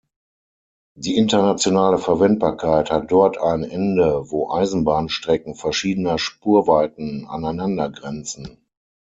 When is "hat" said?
2.89-3.11